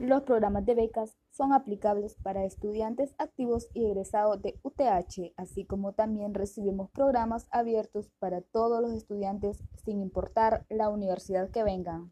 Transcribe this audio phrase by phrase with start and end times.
[0.00, 5.92] Los programas de becas son aplicables para estudiantes activos y egresados de UTH, así como
[5.92, 12.08] también recibimos programas abiertos para todos los estudiantes sin importar la universidad que vengan.